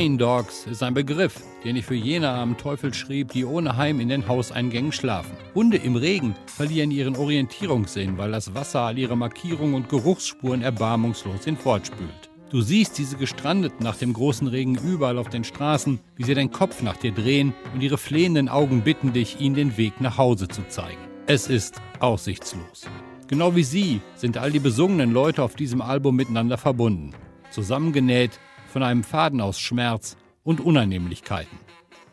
Rain 0.00 0.16
Dogs 0.16 0.64
ist 0.64 0.82
ein 0.82 0.94
Begriff, 0.94 1.42
den 1.62 1.76
ich 1.76 1.84
für 1.84 1.94
jene 1.94 2.30
am 2.30 2.56
Teufel 2.56 2.94
schrieb, 2.94 3.32
die 3.32 3.44
ohne 3.44 3.76
Heim 3.76 4.00
in 4.00 4.08
den 4.08 4.26
Hauseingängen 4.26 4.92
schlafen. 4.92 5.36
Hunde 5.54 5.76
im 5.76 5.94
Regen 5.94 6.34
verlieren 6.46 6.90
ihren 6.90 7.16
Orientierungssinn, 7.16 8.16
weil 8.16 8.32
das 8.32 8.54
Wasser 8.54 8.80
all 8.80 8.98
ihre 8.98 9.14
Markierungen 9.14 9.74
und 9.74 9.90
Geruchsspuren 9.90 10.62
erbarmungslos 10.62 11.44
hinfortspült. 11.44 12.30
Du 12.48 12.62
siehst 12.62 12.96
diese 12.96 13.18
Gestrandeten 13.18 13.84
nach 13.84 13.96
dem 13.96 14.14
großen 14.14 14.48
Regen 14.48 14.78
überall 14.78 15.18
auf 15.18 15.28
den 15.28 15.44
Straßen, 15.44 16.00
wie 16.16 16.24
sie 16.24 16.32
den 16.32 16.50
Kopf 16.50 16.80
nach 16.80 16.96
dir 16.96 17.12
drehen 17.12 17.52
und 17.74 17.82
ihre 17.82 17.98
flehenden 17.98 18.48
Augen 18.48 18.80
bitten 18.80 19.12
dich, 19.12 19.38
ihnen 19.38 19.54
den 19.54 19.76
Weg 19.76 20.00
nach 20.00 20.16
Hause 20.16 20.48
zu 20.48 20.66
zeigen. 20.68 21.02
Es 21.26 21.46
ist 21.46 21.74
aussichtslos. 21.98 22.86
Genau 23.28 23.54
wie 23.54 23.64
sie 23.64 24.00
sind 24.14 24.38
all 24.38 24.50
die 24.50 24.60
besungenen 24.60 25.12
Leute 25.12 25.42
auf 25.42 25.56
diesem 25.56 25.82
Album 25.82 26.16
miteinander 26.16 26.56
verbunden. 26.56 27.12
Zusammengenäht 27.50 28.38
von 28.70 28.82
einem 28.82 29.04
Faden 29.04 29.40
aus 29.40 29.60
Schmerz 29.60 30.16
und 30.44 30.60
Unannehmlichkeiten. 30.60 31.58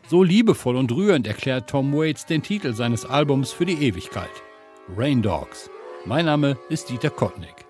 So 0.08 0.22
liebevoll 0.22 0.76
und 0.76 0.90
rührend 0.92 1.26
erklärt 1.26 1.68
Tom 1.68 1.92
Waits 1.92 2.26
den 2.26 2.42
Titel 2.42 2.72
seines 2.72 3.04
Albums 3.04 3.52
für 3.52 3.66
die 3.66 3.82
Ewigkeit. 3.86 4.30
Rain 4.96 5.22
Dogs. 5.22 5.70
Mein 6.04 6.24
Name 6.24 6.56
ist 6.70 6.88
Dieter 6.88 7.10
Kottnick. 7.10 7.66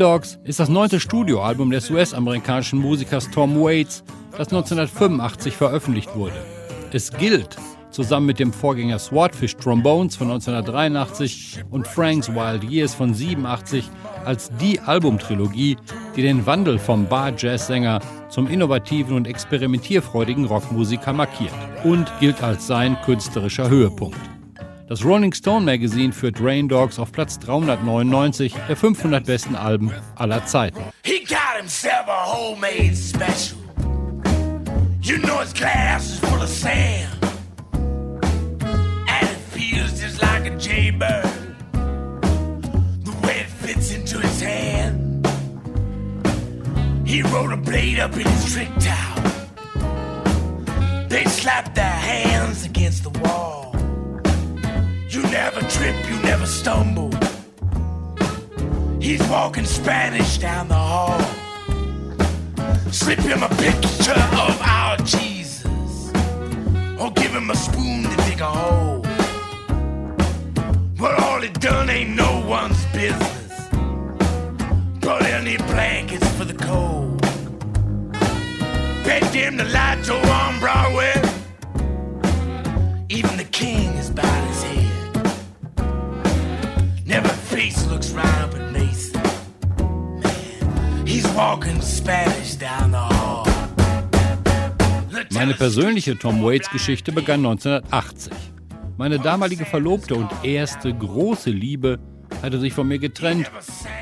Dogs 0.00 0.38
ist 0.44 0.58
das 0.58 0.70
neunte 0.70 0.98
Studioalbum 0.98 1.70
des 1.70 1.90
US-amerikanischen 1.90 2.78
Musikers 2.78 3.30
Tom 3.30 3.60
Waits, 3.60 4.02
das 4.30 4.48
1985 4.48 5.54
veröffentlicht 5.54 6.16
wurde. 6.16 6.42
Es 6.90 7.12
gilt, 7.12 7.58
zusammen 7.90 8.24
mit 8.24 8.38
dem 8.38 8.50
Vorgänger 8.50 8.98
Swordfish 8.98 9.56
Trombones 9.56 10.16
von 10.16 10.30
1983 10.30 11.64
und 11.70 11.86
Frank's 11.86 12.30
Wild 12.30 12.64
Years 12.64 12.94
von 12.94 13.12
87 13.12 13.90
als 14.24 14.50
die 14.58 14.80
Albumtrilogie, 14.80 15.76
die 16.16 16.22
den 16.22 16.46
Wandel 16.46 16.78
vom 16.78 17.06
Bar-Jazz-Sänger 17.06 18.00
zum 18.30 18.48
innovativen 18.48 19.14
und 19.14 19.26
experimentierfreudigen 19.26 20.46
Rockmusiker 20.46 21.12
markiert 21.12 21.52
und 21.84 22.10
gilt 22.20 22.42
als 22.42 22.66
sein 22.66 22.96
künstlerischer 23.04 23.68
Höhepunkt. 23.68 24.39
Das 24.90 25.04
Rolling 25.04 25.32
Stone 25.32 25.64
Magazine 25.64 26.12
führt 26.12 26.40
Rain 26.40 26.68
Dogs 26.68 26.98
auf 26.98 27.12
Platz 27.12 27.38
399 27.38 28.56
der 28.66 28.74
500 28.74 29.24
besten 29.24 29.54
Alben 29.54 29.92
aller 30.16 30.44
Zeiten. 30.46 30.80
He 31.04 31.20
got 31.20 31.56
himself 31.56 32.08
a 32.08 32.26
homemade 32.26 32.96
special. 32.96 33.56
You 35.00 35.18
know 35.18 35.38
his 35.38 35.52
glass 35.52 36.14
is 36.14 36.18
full 36.18 36.42
of 36.42 36.48
sand. 36.48 37.08
And 37.72 39.30
it 39.30 39.38
feels 39.52 40.00
just 40.00 40.20
like 40.20 40.50
a 40.50 40.56
jaybird. 40.58 41.22
The 43.04 43.12
way 43.24 43.42
it 43.42 43.50
fits 43.64 43.94
into 43.94 44.18
his 44.18 44.42
hand. 44.42 45.24
He 47.06 47.22
rode 47.22 47.52
a 47.52 47.56
blade 47.56 48.00
up 48.00 48.14
in 48.14 48.26
his 48.26 48.52
trick 48.52 48.70
towel. 48.80 49.22
They 51.08 51.26
slapped 51.26 51.76
their 51.76 51.84
hands 51.84 52.64
against 52.64 53.04
the 53.04 53.10
wall. 53.20 53.59
You 55.10 55.22
never 55.22 55.60
trip, 55.62 55.96
you 56.08 56.16
never 56.22 56.46
stumble. 56.46 57.10
He's 59.00 59.20
walking 59.28 59.64
Spanish 59.64 60.38
down 60.38 60.68
the 60.68 60.76
hall. 60.76 61.20
Slip 62.92 63.18
him 63.18 63.42
a 63.42 63.48
picture 63.48 64.12
of 64.12 64.62
our 64.62 64.96
Jesus. 64.98 66.12
Or 67.00 67.10
give 67.10 67.32
him 67.32 67.50
a 67.50 67.56
spoon 67.56 68.04
to 68.04 68.16
dig 68.28 68.40
a 68.40 68.46
hole. 68.46 69.00
But 70.96 71.20
all 71.24 71.42
it 71.42 71.60
done 71.60 71.90
ain't 71.90 72.14
no 72.14 72.46
one's 72.46 72.86
business. 72.92 73.68
But 75.00 75.22
any 75.22 75.56
blankets 75.56 76.28
for 76.36 76.44
the 76.44 76.54
cold. 76.54 77.20
Bet 79.02 79.24
him 79.34 79.56
the 79.56 79.64
lights 79.64 80.08
are 80.08 80.24
on 80.24 80.60
Broadway. 80.60 81.19
Walking 91.40 91.80
Spanish 91.80 92.58
down 92.58 92.90
the 92.90 92.98
hall. 92.98 93.46
Meine 95.30 95.54
persönliche 95.54 96.18
Tom 96.18 96.42
Waits 96.44 96.68
Geschichte 96.70 97.12
begann 97.12 97.46
1980. 97.46 98.30
Meine 98.98 99.18
damalige 99.18 99.64
Verlobte 99.64 100.16
und 100.16 100.28
erste 100.42 100.92
große 100.92 101.48
Liebe 101.48 101.98
hatte 102.42 102.60
sich 102.60 102.74
von 102.74 102.88
mir 102.88 102.98
getrennt. 102.98 103.50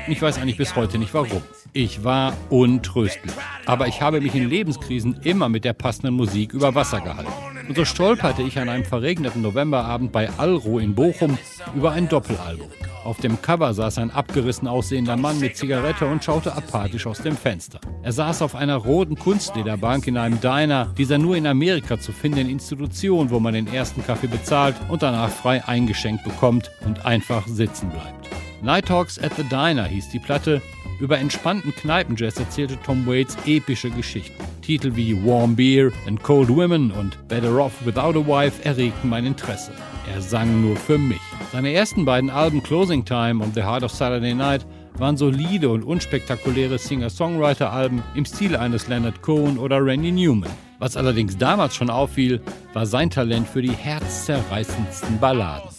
Ich 0.09 0.21
weiß 0.21 0.37
eigentlich 0.37 0.57
bis 0.57 0.75
heute 0.75 0.97
nicht 0.97 1.13
warum. 1.13 1.41
Ich 1.71 2.03
war 2.03 2.33
untröstlich. 2.49 3.31
Aber 3.65 3.87
ich 3.87 4.01
habe 4.01 4.19
mich 4.19 4.35
in 4.35 4.49
Lebenskrisen 4.49 5.21
immer 5.23 5.47
mit 5.47 5.63
der 5.63 5.71
passenden 5.71 6.15
Musik 6.15 6.51
über 6.51 6.75
Wasser 6.75 6.99
gehalten. 6.99 7.31
Und 7.69 7.75
so 7.75 7.85
stolperte 7.85 8.41
ich 8.41 8.57
an 8.57 8.67
einem 8.67 8.83
verregneten 8.83 9.43
Novemberabend 9.43 10.11
bei 10.11 10.27
Alro 10.37 10.79
in 10.79 10.95
Bochum 10.95 11.37
über 11.75 11.91
ein 11.91 12.09
Doppelalbum. 12.09 12.67
Auf 13.03 13.19
dem 13.19 13.39
Cover 13.43 13.75
saß 13.75 13.99
ein 13.99 14.09
abgerissen 14.09 14.67
aussehender 14.67 15.15
Mann 15.15 15.39
mit 15.39 15.55
Zigarette 15.55 16.07
und 16.07 16.23
schaute 16.23 16.55
apathisch 16.55 17.05
aus 17.05 17.21
dem 17.21 17.37
Fenster. 17.37 17.79
Er 18.01 18.11
saß 18.11 18.41
auf 18.41 18.55
einer 18.55 18.75
roten 18.75 19.15
Kunstlederbank 19.15 20.07
in 20.07 20.17
einem 20.17 20.41
Diner, 20.41 20.91
dieser 20.97 21.19
nur 21.19 21.35
in 21.35 21.45
Amerika 21.45 21.99
zu 21.99 22.11
findenden 22.11 22.49
Institution, 22.49 23.29
wo 23.29 23.39
man 23.39 23.53
den 23.53 23.67
ersten 23.67 24.03
Kaffee 24.03 24.27
bezahlt 24.27 24.75
und 24.89 25.03
danach 25.03 25.29
frei 25.29 25.63
eingeschenkt 25.63 26.23
bekommt 26.23 26.71
und 26.87 27.05
einfach 27.05 27.45
sitzen 27.45 27.89
bleibt. 27.89 28.18
Night 28.61 28.87
Talks 28.87 29.17
at 29.17 29.31
the 29.37 29.43
Diner 29.43 29.85
hieß 29.85 30.09
die 30.09 30.19
Platte. 30.19 30.61
Über 30.99 31.17
entspannten 31.17 31.73
Kneipenjazz 31.73 32.39
erzählte 32.39 32.77
Tom 32.81 33.07
Waits 33.07 33.37
epische 33.45 33.89
Geschichten. 33.89 34.43
Titel 34.61 34.95
wie 34.95 35.15
Warm 35.25 35.55
Beer 35.55 35.91
and 36.05 36.21
Cold 36.23 36.49
Women 36.49 36.91
und 36.91 37.17
Better 37.29 37.57
Off 37.57 37.73
Without 37.85 38.19
a 38.19 38.27
Wife 38.27 38.63
erregten 38.65 39.09
mein 39.09 39.25
Interesse. 39.25 39.71
Er 40.13 40.21
sang 40.21 40.61
nur 40.61 40.75
für 40.75 40.97
mich. 40.97 41.21
Seine 41.53 41.71
ersten 41.71 42.03
beiden 42.03 42.29
Alben 42.29 42.61
Closing 42.61 43.05
Time 43.05 43.41
und 43.41 43.55
The 43.55 43.63
Heart 43.63 43.83
of 43.83 43.91
Saturday 43.91 44.33
Night 44.33 44.65
waren 44.97 45.15
solide 45.15 45.69
und 45.69 45.83
unspektakuläre 45.83 46.77
Singer-Songwriter-Alben 46.77 48.03
im 48.15 48.25
Stil 48.25 48.57
eines 48.57 48.89
Leonard 48.89 49.21
Cohen 49.21 49.57
oder 49.57 49.83
Randy 49.83 50.11
Newman. 50.11 50.49
Was 50.79 50.97
allerdings 50.97 51.37
damals 51.37 51.75
schon 51.75 51.89
auffiel, 51.89 52.41
war 52.73 52.85
sein 52.85 53.09
Talent 53.09 53.47
für 53.47 53.61
die 53.61 53.71
herzzerreißendsten 53.71 55.17
Balladen. 55.19 55.78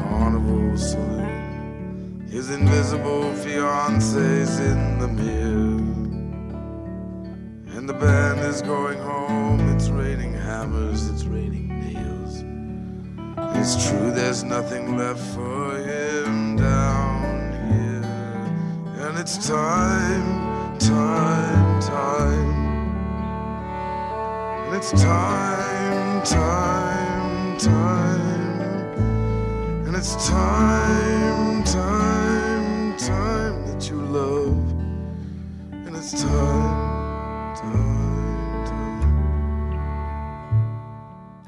carnival 0.00 0.76
saloon. 0.78 2.26
His 2.30 2.50
invisible 2.50 3.34
fiance's 3.34 4.58
in 4.60 4.98
the 4.98 5.08
mirror. 5.08 5.80
And 7.76 7.88
the 7.88 7.94
band 7.94 8.40
is 8.40 8.62
going 8.62 8.98
home. 8.98 9.60
It's 9.74 9.88
raining 9.88 10.32
hammers, 10.32 11.08
it's 11.10 11.24
raining 11.24 11.68
nails. 11.80 12.44
It's 13.58 13.88
true, 13.88 14.10
there's 14.10 14.42
nothing 14.44 14.96
left 14.96 15.24
for 15.34 15.76
him 15.76 16.56
down 16.56 17.52
here. 17.68 19.06
And 19.06 19.18
it's 19.18 19.36
time, 19.46 20.78
time, 20.78 21.80
time. 21.80 22.60
And 24.66 24.76
it's 24.76 24.92
time, 24.92 26.22
time, 26.24 27.58
time. 27.58 28.29
It's 30.00 30.16
time, 30.30 31.62
time, 31.62 32.96
time 32.96 33.66
that 33.66 33.86
you 33.90 34.00
love. 34.00 34.56
And 35.72 35.94
it's 35.94 36.12
time, 36.22 37.54
time, 37.54 38.64
time. 38.64 39.02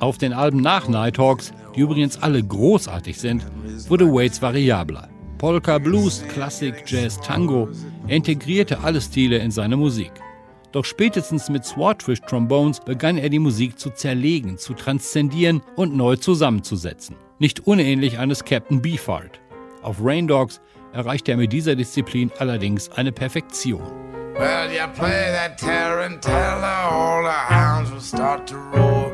Auf 0.01 0.19
den 0.19 0.35
Alben 0.35 0.61
nach 0.61 0.87
Nighthawks, 0.87 1.55
die 1.75 1.81
übrigens 1.81 2.23
alle 2.23 2.43
großartig 2.43 3.19
sind, 3.19 3.47
wurde 3.89 4.05
Waits 4.13 4.43
variabler. 4.43 5.09
Polka, 5.39 5.79
Blues, 5.79 6.23
Klassik, 6.29 6.85
Jazz, 6.87 7.19
Tango, 7.23 7.71
er 8.07 8.17
integrierte 8.17 8.81
alle 8.81 9.01
Stile 9.01 9.39
in 9.39 9.51
seine 9.51 9.79
Musik. 9.79 10.13
Doch 10.73 10.85
spätestens 10.85 11.49
mit 11.49 11.65
Swordfish 11.65 12.21
Trombones 12.21 12.81
begann 12.81 13.17
er 13.17 13.31
die 13.31 13.39
Musik 13.39 13.79
zu 13.79 13.89
zerlegen, 13.89 14.59
zu 14.59 14.75
transzendieren 14.75 15.63
und 15.75 15.97
neu 15.97 16.17
zusammenzusetzen. 16.17 17.17
Nicht 17.43 17.67
unähnlich 17.67 18.21
eines 18.21 18.45
Captain 18.45 18.81
Beefheart. 18.81 19.41
Auf 19.83 19.97
Rain 20.01 20.29
Dogs 20.29 20.61
erreichte 20.93 21.33
er 21.33 21.37
mit 21.37 21.53
dieser 21.53 21.75
Disziplin 21.75 22.31
allerdings 22.39 22.89
eine 22.93 23.11
Perfektion. 23.11 23.83
Well, 24.39 24.71
you 24.71 24.87
play 24.95 25.33
that 25.33 25.59
tarantella, 25.59 26.89
all 26.89 27.25
the 27.25 27.53
hounds 27.53 27.91
will 27.91 28.01
start 28.01 28.47
to 28.47 28.55
roar. 28.73 29.13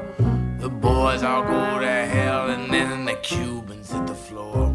The 0.60 0.68
boys 0.68 1.22
all 1.22 1.42
go 1.42 1.80
to 1.80 1.86
hell, 1.86 2.50
and 2.50 2.70
then 2.70 3.06
the 3.06 3.16
Cubans 3.22 3.90
hit 3.90 4.06
the 4.06 4.14
floor. 4.14 4.74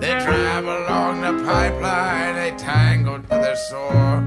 They 0.00 0.18
drive 0.18 0.64
along 0.64 1.20
the 1.20 1.44
pipeline, 1.44 2.36
they 2.36 2.56
tangle 2.56 3.20
to 3.20 3.28
their 3.28 3.56
sore. 3.56 4.24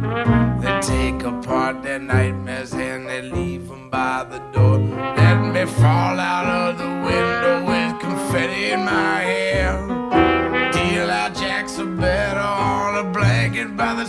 They 0.62 0.80
take 0.80 1.24
apart 1.24 1.82
their 1.82 1.98
nightmares 1.98 2.74
and 2.74 3.08
they 3.08 3.24
leave 3.24 3.68
them 3.68 3.90
by 3.90 4.24
the 4.30 4.38
door. 4.54 4.78
Let 5.18 5.42
me 5.42 5.66
fall 5.66 6.20
out 6.20 6.46
of 6.46 6.78
the 6.78 6.93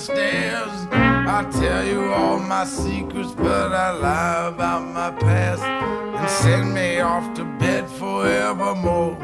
stairs. 0.04 0.86
I 0.92 1.44
tell 1.50 1.84
you 1.86 2.12
all 2.12 2.38
my 2.38 2.64
secrets, 2.66 3.32
but 3.36 3.72
I 3.72 3.90
lie 3.92 4.48
about 4.48 4.82
my 4.92 5.10
past 5.18 5.62
and 5.62 6.30
send 6.30 6.74
me 6.74 7.00
off 7.00 7.32
to 7.34 7.44
bed 7.58 7.88
forevermore. 7.88 9.16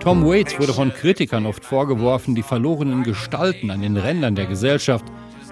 Tom 0.00 0.24
Waits 0.24 0.58
wurde 0.58 0.74
von 0.74 0.92
Kritikern 0.92 1.46
oft 1.46 1.64
vorgeworfen, 1.64 2.34
die 2.34 2.42
verlorenen 2.42 3.04
Gestalten 3.04 3.70
an 3.70 3.80
den 3.80 3.96
Rändern 3.96 4.34
der 4.34 4.46
Gesellschaft, 4.46 5.04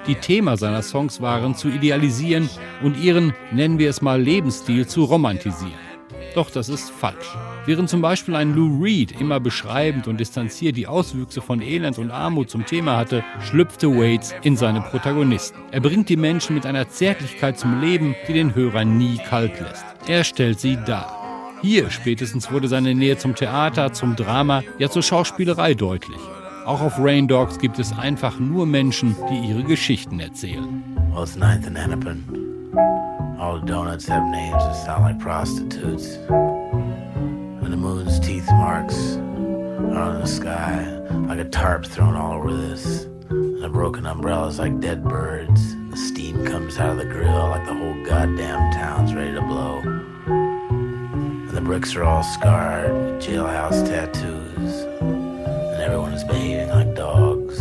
die 0.07 0.15
Thema 0.15 0.57
seiner 0.57 0.83
Songs 0.83 1.21
waren, 1.23 1.55
zu 1.55 1.69
idealisieren 1.69 2.51
und 2.83 2.97
ihren, 2.97 3.33
nennen 3.51 3.79
wir 3.79 3.89
es 3.89 4.03
mal, 4.03 4.21
Lebensstil 4.21 4.87
zu 4.87 5.05
romantisieren. 5.05 5.92
Doch 6.35 6.51
das 6.51 6.69
ist 6.69 6.91
falsch. 6.91 7.37
Während 7.67 7.89
zum 7.89 8.01
Beispiel 8.01 8.35
ein 8.35 8.55
Lou 8.55 8.83
Reed 8.83 9.21
immer 9.21 9.39
beschreibend 9.39 10.09
und 10.09 10.19
distanziert 10.19 10.77
die 10.77 10.87
Auswüchse 10.87 11.41
von 11.41 11.61
Elend 11.61 11.99
und 11.99 12.11
Armut 12.11 12.51
zum 12.51 12.65
Thema 12.65 12.97
hatte, 12.97 13.23
schlüpfte 13.41 13.89
Waits 13.89 14.35
in 14.43 14.57
seine 14.57 14.81
Protagonisten. 14.81 15.59
Er 15.71 15.81
bringt 15.81 16.09
die 16.09 16.17
Menschen 16.17 16.55
mit 16.55 16.67
einer 16.67 16.89
Zärtlichkeit 16.89 17.59
zum 17.59 17.81
Leben, 17.81 18.17
die 18.27 18.33
den 18.33 18.55
Hörer 18.55 18.85
nie 18.85 19.19
kalt 19.19 19.61
lässt. 19.61 19.85
Er 20.07 20.25
stellt 20.25 20.59
sie 20.59 20.79
dar. 20.87 21.19
Hier 21.61 21.91
spätestens 21.91 22.51
wurde 22.51 22.67
seine 22.67 22.95
Nähe 22.95 23.19
zum 23.19 23.37
Theater, 23.37 23.93
zum 23.93 24.17
Drama, 24.17 24.63
ja 24.79 24.91
zur 24.91 25.03
Schauspielerei 25.03 25.75
deutlich. 25.75 26.21
Auch 26.65 26.81
auf 26.81 26.95
Rain 26.99 27.29
Dogs 27.29 27.59
gibt 27.59 27.79
es 27.79 27.97
einfach 27.97 28.39
nur 28.41 28.67
Menschen, 28.67 29.17
die 29.31 29.49
ihre 29.51 29.63
Geschichten 29.63 30.19
erzählen. 30.19 30.83
Well, 31.13 31.25
it's 31.25 31.37
9th 31.37 31.67
and 31.67 31.79
Hennepin. 31.79 32.52
All 32.75 33.59
the 33.61 33.67
donuts 33.67 34.07
have 34.07 34.25
names 34.31 34.63
that 34.63 34.73
sound 34.73 35.05
like 35.05 35.19
prostitutes. 35.19 36.17
And 36.29 37.73
the 37.73 37.77
moon's 37.77 38.19
teeth 38.19 38.47
marks 38.47 39.17
are 39.17 39.99
on 39.99 40.21
the 40.21 40.27
sky 40.27 40.87
like 41.29 41.39
a 41.39 41.45
tarp 41.45 41.85
thrown 41.85 42.17
all 42.17 42.33
over 42.35 42.57
this. 42.57 43.05
And 43.29 43.63
the 43.63 43.69
broken 43.69 44.07
umbrellas 44.07 44.59
like 44.59 44.81
dead 44.81 45.05
birds. 45.05 45.77
The 45.91 45.97
steam 45.97 46.47
comes 46.47 46.79
out 46.79 46.91
of 46.93 46.97
the 46.97 47.05
grill 47.05 47.49
like 47.49 47.67
the 47.67 47.75
whole 47.75 48.05
goddamn 48.05 48.73
town's 48.73 49.15
ready 49.15 49.35
to 49.35 49.43
blow. 49.43 49.81
And 50.29 51.51
the 51.51 51.61
bricks 51.61 51.95
are 51.95 52.05
all 52.05 52.23
scarred 52.23 53.21
jailhouse 53.21 53.87
tattoos. 53.87 54.85
And 55.03 55.83
everyone 55.83 56.15
is 56.15 56.25
behaving 56.25 56.71
like 56.71 56.95
dogs. 56.95 57.59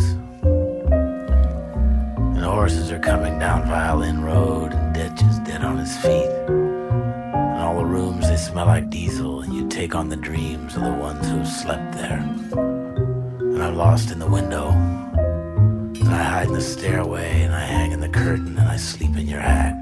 And 2.16 2.42
the 2.42 2.50
horses 2.50 2.90
are 2.90 2.98
coming 2.98 3.38
down 3.38 3.68
Violin 3.68 4.22
Road, 4.22 4.72
is 5.10 5.38
dead 5.40 5.64
on 5.64 5.78
his 5.78 5.96
feet. 5.96 6.30
And 6.46 7.60
all 7.60 7.78
the 7.78 7.84
rooms, 7.84 8.28
they 8.28 8.36
smell 8.36 8.66
like 8.66 8.88
diesel, 8.88 9.40
and 9.40 9.52
you 9.52 9.68
take 9.68 9.94
on 9.94 10.08
the 10.08 10.16
dreams 10.16 10.76
of 10.76 10.84
the 10.84 10.92
ones 10.92 11.28
who 11.28 11.44
slept 11.44 11.92
there. 11.94 12.18
And 12.52 13.62
I'm 13.62 13.76
lost 13.76 14.10
in 14.10 14.18
the 14.18 14.28
window. 14.28 14.68
And 14.70 16.08
I 16.08 16.22
hide 16.22 16.48
in 16.48 16.54
the 16.54 16.60
stairway, 16.60 17.42
and 17.42 17.54
I 17.54 17.64
hang 17.64 17.92
in 17.92 18.00
the 18.00 18.08
curtain, 18.08 18.56
and 18.58 18.68
I 18.68 18.76
sleep 18.76 19.16
in 19.16 19.26
your 19.26 19.40
hat. 19.40 19.74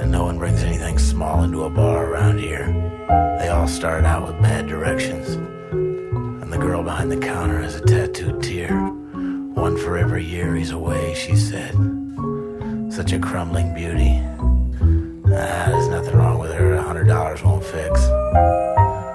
And 0.00 0.12
no 0.12 0.24
one 0.24 0.38
brings 0.38 0.62
anything 0.62 0.98
small 0.98 1.42
into 1.42 1.64
a 1.64 1.70
bar 1.70 2.12
around 2.12 2.38
here. 2.38 2.66
They 3.38 3.48
all 3.48 3.66
start 3.66 4.04
out 4.04 4.26
with 4.26 4.40
bad 4.40 4.68
directions. 4.68 5.30
And 5.30 6.52
the 6.52 6.58
girl 6.58 6.82
behind 6.82 7.10
the 7.10 7.16
counter 7.18 7.60
has 7.60 7.74
a 7.74 7.80
tattooed 7.80 8.42
tear. 8.42 8.76
One 9.54 9.76
for 9.76 9.98
every 9.98 10.24
year 10.24 10.54
he's 10.54 10.70
away, 10.70 11.14
she 11.14 11.34
said. 11.34 12.01
Such 12.92 13.12
a 13.12 13.18
crumbling 13.18 13.72
beauty. 13.72 14.20
Ah, 15.34 15.64
there's 15.70 15.88
nothing 15.88 16.14
wrong 16.14 16.38
with 16.38 16.52
her. 16.52 16.74
A 16.74 16.82
hundred 16.82 17.06
dollars 17.06 17.42
won't 17.42 17.64
fix. 17.64 18.02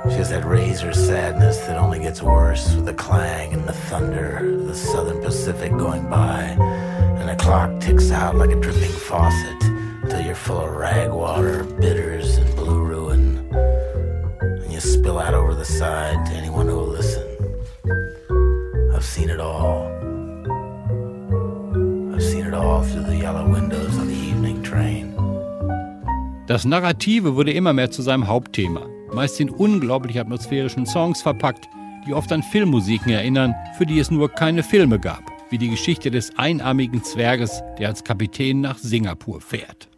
She 0.10 0.18
has 0.18 0.32
that 0.32 0.46
razor 0.46 0.94
sadness 0.94 1.60
that 1.68 1.78
only 1.78 2.00
gets 2.00 2.24
worse 2.24 2.74
with 2.74 2.88
the 2.88 2.96
clang 2.96 3.54
and 3.54 3.64
the 3.66 3.74
thunder 3.74 4.38
of 4.38 4.68
the 4.68 4.74
Southern 4.74 5.22
Pacific 5.22 5.70
going 5.78 6.10
by. 6.10 6.58
And 7.20 7.30
the 7.30 7.36
clock 7.36 7.80
ticks 7.80 8.10
out 8.10 8.36
like 8.36 8.50
a 8.50 8.60
dripping 8.60 8.90
faucet 8.90 9.62
till 10.10 10.22
you're 10.22 10.34
full 10.34 10.62
of 10.62 10.72
rag 10.72 11.12
water, 11.12 11.64
bitters, 11.64 12.38
and 12.38 12.56
blue 12.56 12.84
ruin. 12.84 13.48
And 14.42 14.74
you 14.74 14.80
spill 14.80 15.20
out 15.20 15.36
over 15.36 15.54
the 15.54 15.66
side 15.66 16.26
to 16.26 16.32
anyone 16.32 16.68
who 16.68 16.78
will 16.78 16.88
listen. 16.88 17.27
Das 26.48 26.64
Narrative 26.64 27.36
wurde 27.36 27.52
immer 27.52 27.74
mehr 27.74 27.92
zu 27.92 28.02
seinem 28.02 28.28
Hauptthema, 28.28 28.88
meist 29.14 29.38
in 29.42 29.50
unglaublich 29.50 30.18
atmosphärischen 30.18 30.86
Songs 30.86 31.22
verpackt, 31.22 31.68
die 32.08 32.14
oft 32.14 32.32
an 32.32 32.42
Filmmusiken 32.42 33.12
erinnern, 33.12 33.54
für 33.78 33.86
die 33.86 34.00
es 34.00 34.12
nur 34.12 34.30
keine 34.30 34.64
Filme 34.64 34.98
gab, 34.98 35.24
wie 35.50 35.58
die 35.58 35.70
Geschichte 35.70 36.10
des 36.10 36.38
einarmigen 36.38 37.04
Zwerges, 37.04 37.64
der 37.78 37.90
als 37.90 38.06
Kapitän 38.06 38.62
nach 38.62 38.78
Singapur 38.78 39.42
fährt. 39.42 39.90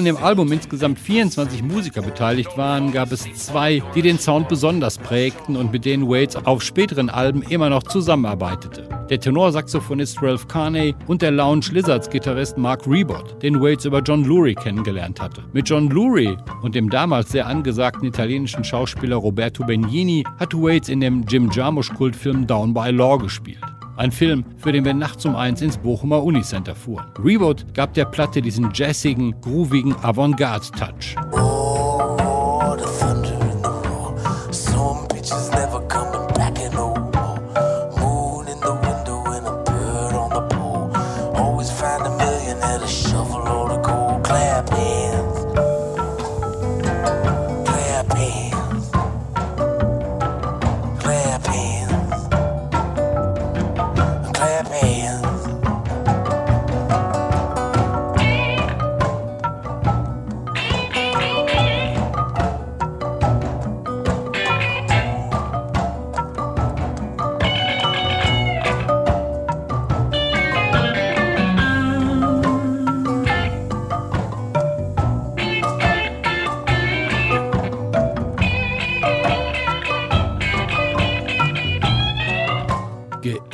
An 0.00 0.06
dem 0.06 0.16
Album 0.16 0.50
insgesamt 0.50 0.98
24 0.98 1.62
Musiker 1.62 2.00
beteiligt 2.00 2.56
waren, 2.56 2.90
gab 2.90 3.12
es 3.12 3.30
zwei, 3.34 3.82
die 3.94 4.00
den 4.00 4.18
Sound 4.18 4.48
besonders 4.48 4.96
prägten 4.96 5.56
und 5.56 5.72
mit 5.72 5.84
denen 5.84 6.08
Waits 6.08 6.36
auf 6.36 6.62
späteren 6.62 7.10
Alben 7.10 7.42
immer 7.42 7.68
noch 7.68 7.82
zusammenarbeitete. 7.82 8.88
Der 9.10 9.20
Tenorsaxophonist 9.20 10.22
Ralph 10.22 10.48
Carney 10.48 10.94
und 11.06 11.20
der 11.20 11.32
Lounge 11.32 11.66
Lizards 11.72 12.08
Gitarrist 12.08 12.56
Mark 12.56 12.86
Rebot, 12.86 13.42
den 13.42 13.60
Waits 13.60 13.84
über 13.84 14.00
John 14.00 14.24
Lurie 14.24 14.54
kennengelernt 14.54 15.20
hatte. 15.20 15.42
Mit 15.52 15.68
John 15.68 15.90
Lurie 15.90 16.34
und 16.62 16.74
dem 16.74 16.88
damals 16.88 17.30
sehr 17.30 17.46
angesagten 17.46 18.08
italienischen 18.08 18.64
Schauspieler 18.64 19.16
Roberto 19.16 19.66
Benigni 19.66 20.24
hat 20.38 20.54
Waits 20.54 20.88
in 20.88 21.00
dem 21.00 21.26
Jim 21.28 21.50
Jarmusch-Kultfilm 21.50 22.46
Down 22.46 22.72
by 22.72 22.88
Law 22.88 23.18
gespielt. 23.18 23.60
Ein 24.00 24.12
Film, 24.12 24.46
für 24.56 24.72
den 24.72 24.86
wir 24.86 24.94
nachts 24.94 25.26
um 25.26 25.36
eins 25.36 25.60
ins 25.60 25.76
Bochumer 25.76 26.22
Unicenter 26.22 26.74
fuhren. 26.74 27.04
Reboot 27.22 27.74
gab 27.74 27.92
der 27.92 28.06
Platte 28.06 28.40
diesen 28.40 28.70
jazzigen, 28.72 29.38
groovigen 29.42 29.94
Avantgarde-Touch. 30.02 31.16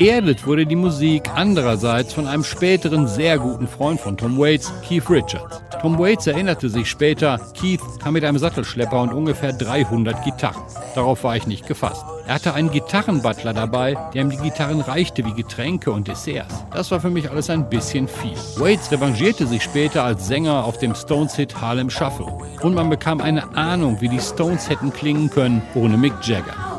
Geerdet 0.07 0.47
wurde 0.47 0.67
die 0.67 0.77
Musik 0.77 1.29
andererseits 1.35 2.13
von 2.13 2.29
einem 2.29 2.45
späteren 2.45 3.09
sehr 3.09 3.41
guten 3.41 3.67
Freund 3.67 4.01
von 4.01 4.17
Tom 4.17 4.39
Waits, 4.39 4.73
Keith 4.87 5.11
Richards. 5.11 5.61
Tom 5.83 5.99
Waits 5.99 6.29
erinnerte 6.29 6.69
sich 6.69 6.89
später, 6.89 7.41
Keith 7.61 7.81
kam 8.01 8.13
mit 8.13 8.23
einem 8.23 8.39
Sattelschlepper 8.39 9.03
und 9.03 9.13
ungefähr 9.13 9.53
300 9.53 10.23
Gitarren. 10.23 10.63
Darauf 10.95 11.25
war 11.25 11.35
ich 11.35 11.49
nicht 11.49 11.67
gefasst. 11.67 12.05
Er 12.29 12.35
hatte 12.35 12.55
einen 12.55 12.71
Gitarrenbutler 12.71 13.53
dabei, 13.53 13.97
der 14.15 14.23
ihm 14.23 14.31
die 14.31 14.37
Gitarren 14.37 14.81
reichte 14.81 15.25
wie 15.25 15.35
Getränke 15.35 15.91
und 15.91 16.07
Desserts. 16.07 16.55
Das 16.73 16.93
war 16.93 17.01
für 17.01 17.11
mich 17.11 17.29
alles 17.29 17.51
ein 17.51 17.69
bisschen 17.69 18.07
viel. 18.07 18.37
Waits 18.59 18.93
revanchierte 18.93 19.49
sich 19.49 19.65
später 19.65 20.05
als 20.05 20.29
Sänger 20.29 20.67
auf 20.67 20.79
dem 20.79 20.95
Stones-Hit 20.95 21.61
Harlem 21.61 21.91
Shuffle. 21.91 22.27
Und 22.63 22.77
man 22.77 22.91
bekam 22.91 23.21
eine 23.21 23.57
Ahnung, 23.57 24.01
wie 24.01 24.09
die 24.09 24.21
Stones 24.21 24.71
hätten 24.71 24.93
klingen 24.93 25.31
können 25.31 25.63
ohne 25.75 25.97
Mick 25.97 26.15
Jagger. 26.23 26.76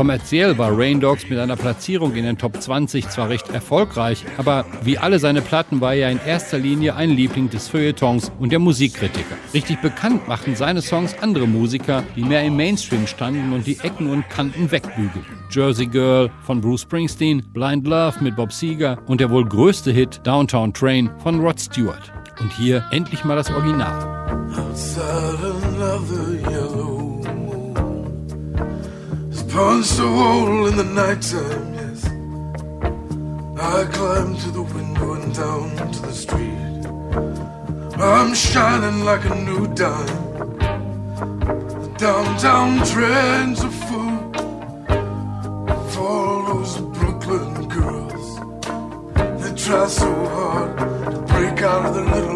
Kommerziell 0.00 0.56
war 0.56 0.70
Rain 0.72 0.98
Dogs 0.98 1.28
mit 1.28 1.38
einer 1.38 1.56
Platzierung 1.56 2.14
in 2.14 2.24
den 2.24 2.38
Top 2.38 2.58
20 2.58 3.10
zwar 3.10 3.28
recht 3.28 3.50
erfolgreich, 3.50 4.24
aber 4.38 4.64
wie 4.82 4.96
alle 4.96 5.18
seine 5.18 5.42
Platten 5.42 5.82
war 5.82 5.92
er 5.92 6.10
in 6.10 6.18
erster 6.24 6.56
Linie 6.56 6.94
ein 6.96 7.10
Liebling 7.10 7.50
des 7.50 7.68
Feuilletons 7.68 8.32
und 8.38 8.50
der 8.50 8.60
Musikkritiker. 8.60 9.36
Richtig 9.52 9.82
bekannt 9.82 10.26
machten 10.26 10.56
seine 10.56 10.80
Songs 10.80 11.14
andere 11.20 11.46
Musiker, 11.46 12.02
die 12.16 12.22
mehr 12.22 12.42
im 12.44 12.56
Mainstream 12.56 13.06
standen 13.06 13.52
und 13.52 13.66
die 13.66 13.78
Ecken 13.82 14.08
und 14.08 14.26
Kanten 14.30 14.70
wegbügelten. 14.70 15.36
Jersey 15.50 15.86
Girl 15.86 16.30
von 16.44 16.62
Bruce 16.62 16.80
Springsteen, 16.80 17.42
Blind 17.52 17.86
Love 17.86 18.24
mit 18.24 18.36
Bob 18.36 18.54
Seger 18.54 18.96
und 19.06 19.20
der 19.20 19.28
wohl 19.28 19.46
größte 19.46 19.92
Hit 19.92 20.22
Downtown 20.24 20.72
Train 20.72 21.10
von 21.18 21.40
Rod 21.40 21.60
Stewart. 21.60 22.10
Und 22.40 22.50
hier 22.54 22.86
endlich 22.90 23.22
mal 23.26 23.36
das 23.36 23.50
Original. 23.50 23.98
Hole 29.60 30.68
in 30.68 30.76
the 30.76 30.84
nighttime, 30.84 31.74
yes. 31.74 32.06
I 33.60 33.84
climb 33.92 34.34
to 34.38 34.50
the 34.50 34.62
window 34.62 35.12
and 35.12 35.34
down 35.34 35.76
to 35.92 36.00
the 36.00 36.12
street. 36.12 36.86
I'm 38.00 38.34
shining 38.34 39.04
like 39.04 39.26
a 39.26 39.34
new 39.34 39.66
dime. 39.74 40.22
The 41.82 41.90
downtown 41.98 42.86
trends 42.86 43.62
are 43.62 43.76
full 43.86 44.18
for 45.90 46.08
all 46.08 46.42
those 46.54 46.78
Brooklyn 46.96 47.68
girls. 47.68 48.28
They 49.42 49.52
try 49.62 49.86
so 49.88 50.10
hard 50.36 50.78
to 50.78 51.18
break 51.32 51.60
out 51.60 51.84
of 51.84 51.94
their 51.96 52.08
little 52.14 52.29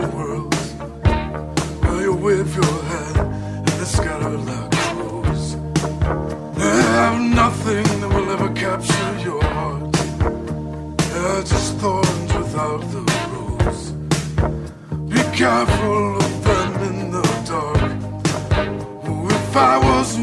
They're 11.44 11.58
just 11.58 11.76
thorns 11.76 12.34
without 12.34 12.80
the 12.90 13.02
rose. 13.34 13.92
Be 15.10 15.22
careful 15.36 16.16
of 16.16 16.44
them 16.44 16.82
in 16.88 17.10
the 17.10 17.22
dark. 17.44 17.92
Oh, 19.04 19.28
if 19.28 19.54
I 19.54 19.76
was 19.76 20.13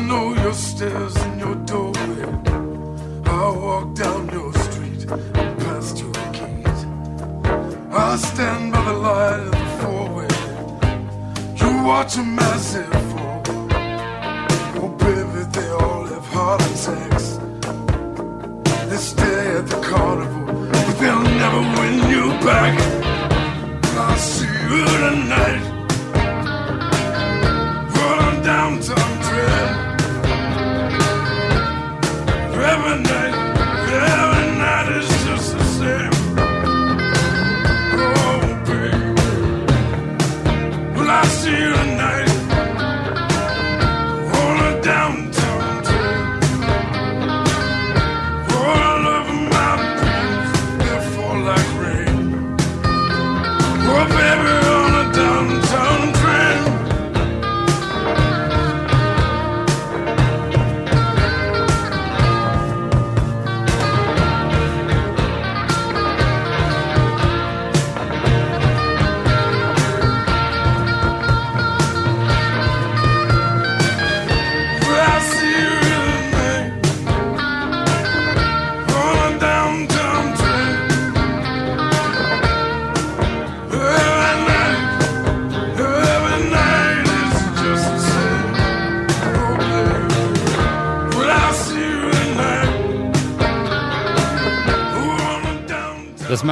know 0.00 0.34
your 0.34 0.52
stairs 0.52 1.16
and 1.16 1.40
your 1.40 1.54
doorway. 1.66 2.22
I 3.24 3.50
walk 3.50 3.94
down 3.94 4.28
your 4.30 4.52
street 4.54 5.02
and 5.10 5.58
past 5.60 5.98
your 5.98 6.12
gate. 6.32 6.66
I 7.92 8.16
stand 8.16 8.72
by 8.72 8.84
the 8.84 8.92
light 8.92 9.40
of 9.40 9.50
the 9.50 9.66
four-way. 9.80 10.28
You 11.60 11.84
watch 11.84 12.16
a 12.16 12.22
man. 12.22 12.45
Every 32.88 33.02
night, 33.02 33.35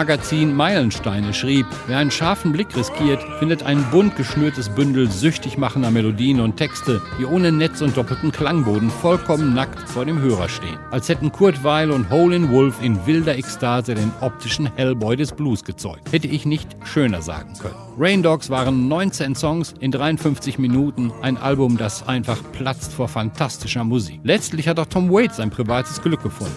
Magazin 0.05 0.55
Meilensteine 0.55 1.33
schrieb, 1.33 1.65
wer 1.87 1.97
einen 1.97 2.11
scharfen 2.11 2.53
Blick 2.53 2.77
riskiert, 2.77 3.23
findet 3.39 3.63
ein 3.63 3.83
bunt 3.91 4.17
geschnürtes 4.17 4.69
Bündel 4.69 5.11
süchtig 5.11 5.57
machender 5.57 5.91
Melodien 5.91 6.41
und 6.41 6.59
Texte, 6.59 7.01
die 7.19 7.25
ohne 7.25 7.51
Netz 7.51 7.81
und 7.81 7.97
doppelten 7.97 8.31
Klangboden 8.31 8.91
vollkommen 8.91 9.55
nackt 9.55 9.89
vor 9.89 10.05
dem 10.05 10.21
Hörer 10.21 10.51
stehen. 10.51 10.77
Als 10.91 11.09
hätten 11.09 11.33
Kurt 11.33 11.65
Weil 11.65 11.91
und 11.91 12.11
Hole 12.11 12.51
Wolf 12.51 12.83
in 12.83 13.07
wilder 13.07 13.35
Ekstase 13.39 13.95
den 13.95 14.13
optischen 14.21 14.71
Hellboy 14.77 15.17
des 15.17 15.33
Blues 15.33 15.65
gezeugt. 15.65 16.13
Hätte 16.13 16.29
ich 16.29 16.45
nicht 16.45 16.69
schöner 16.85 17.23
sagen 17.23 17.55
können. 17.59 17.75
Rain 17.99 18.23
Dogs 18.23 18.51
waren 18.51 18.89
19 18.89 19.35
Songs 19.35 19.73
in 19.81 19.91
53 19.91 20.59
Minuten, 20.59 21.15
ein 21.23 21.39
Album, 21.39 21.79
das 21.79 22.07
einfach 22.07 22.43
platzt 22.53 22.93
vor 22.93 23.09
fantastischer 23.09 23.85
Musik. 23.85 24.21
Letztlich 24.23 24.69
hat 24.69 24.79
auch 24.79 24.85
Tom 24.85 25.11
Waits 25.11 25.39
sein 25.39 25.49
privates 25.49 26.03
Glück 26.03 26.23
gefunden. 26.23 26.53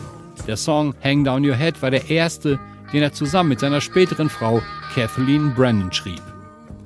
Der 0.47 0.57
Song 0.57 0.93
Hang 1.01 1.23
Down 1.23 1.45
Your 1.45 1.55
Head 1.55 1.81
war 1.81 1.91
der 1.91 2.09
erste, 2.09 2.59
den 2.93 3.03
er 3.03 3.13
zusammen 3.13 3.49
mit 3.49 3.59
seiner 3.59 3.81
späteren 3.81 4.29
Frau 4.29 4.61
Kathleen 4.93 5.53
Brennan 5.53 5.91
schrieb. 5.91 6.21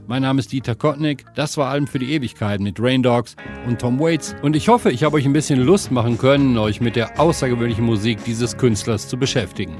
Mein 0.07 0.23
Name 0.23 0.39
ist 0.39 0.51
Dieter 0.51 0.75
Kottnick, 0.75 1.25
das 1.35 1.55
war 1.57 1.69
Alben 1.69 1.87
für 1.87 1.99
die 1.99 2.11
Ewigkeit 2.13 2.59
mit 2.59 2.79
Rain 2.79 3.01
Dogs 3.01 3.35
und 3.65 3.79
Tom 3.79 3.99
Waits 3.99 4.35
und 4.41 4.55
ich 4.55 4.67
hoffe, 4.67 4.91
ich 4.91 5.03
habe 5.03 5.15
euch 5.15 5.25
ein 5.25 5.33
bisschen 5.33 5.61
Lust 5.61 5.91
machen 5.91 6.17
können, 6.17 6.57
euch 6.57 6.81
mit 6.81 6.95
der 6.95 7.19
außergewöhnlichen 7.19 7.85
Musik 7.85 8.23
dieses 8.25 8.57
Künstlers 8.57 9.07
zu 9.07 9.17
beschäftigen. 9.17 9.75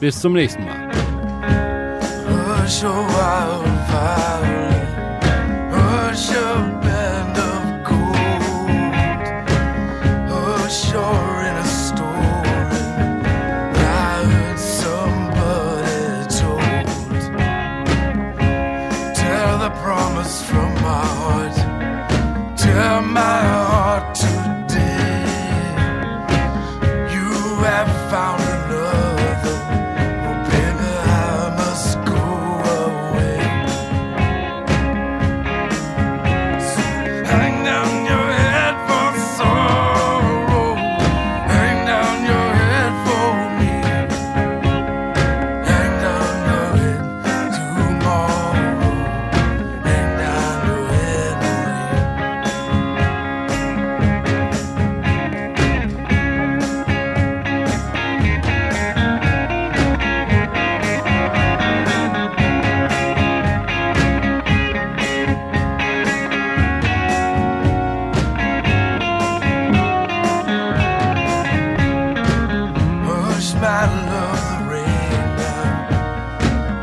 Bis 0.00 0.20
zum 0.20 0.32
nächsten 0.32 0.64
Mal. 0.64 0.88
Hush, 2.28 2.82
your 2.82 3.06
wild 3.08 3.66
violet. 3.90 4.68
Hush, 5.70 6.30
your 6.30 6.67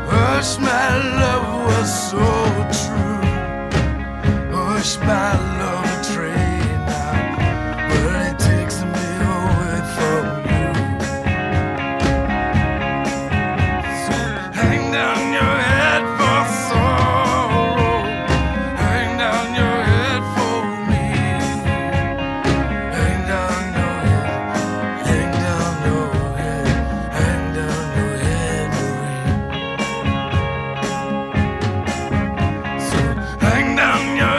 Hush, 0.08 0.58
my 0.58 0.88
love, 1.20 1.46
was 1.66 1.90
so 2.10 2.26
true. 2.80 3.22
Hush, 4.52 4.98
my. 4.98 5.35
young, 33.96 34.16
young. 34.18 34.35